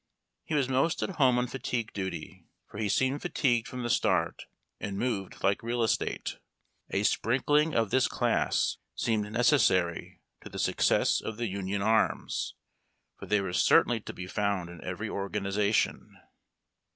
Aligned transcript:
He 0.45 0.55
was 0.55 0.67
most 0.67 1.03
at 1.03 1.17
home 1.17 1.37
on 1.37 1.45
fatigue 1.45 1.93
duty, 1.93 2.47
for 2.67 2.79
he 2.79 2.89
seemed 2.89 3.21
fatigued 3.21 3.67
from 3.67 3.83
the 3.83 3.89
start 3.91 4.47
and 4.79 4.97
moved 4.97 5.43
like 5.43 5.61
real 5.61 5.83
estate. 5.83 6.39
A 6.89 7.03
sprinkling 7.03 7.75
of 7.75 7.91
this 7.91 8.07
class 8.07 8.77
seemed 8.95 9.31
necessary 9.31 10.19
to 10.41 10.49
the 10.49 10.57
success 10.57 11.21
of 11.21 11.37
the 11.37 11.45
Union 11.45 11.83
arms, 11.83 12.55
for 13.19 13.27
they 13.27 13.41
were 13.41 13.53
certainly 13.53 13.99
to 13.99 14.11
be 14.11 14.25
found 14.25 14.71
in 14.71 14.83
every 14.83 15.07
organization. 15.07 16.19